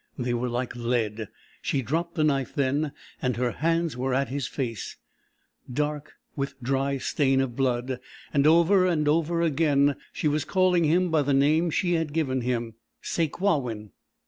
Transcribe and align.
They 0.17 0.33
were 0.33 0.49
like 0.49 0.75
lead. 0.75 1.27
She 1.61 1.83
dropped 1.83 2.15
the 2.15 2.23
knife 2.23 2.55
then, 2.55 2.91
and 3.21 3.37
her 3.37 3.51
hands 3.51 3.95
were 3.95 4.15
at 4.15 4.29
his 4.29 4.47
face 4.47 4.97
dark 5.71 6.13
with 6.35 6.59
dry 6.59 6.97
stain 6.97 7.39
of 7.39 7.55
blood, 7.55 7.99
and 8.33 8.47
over 8.47 8.87
and 8.87 9.07
over 9.07 9.43
again 9.43 9.95
she 10.11 10.27
was 10.27 10.43
calling 10.43 10.85
him 10.85 11.11
by 11.11 11.21
the 11.21 11.35
name 11.35 11.69
she 11.69 11.93
had 11.93 12.13
given 12.13 12.41
him 12.41 12.73
Sakewawin. 13.03 13.91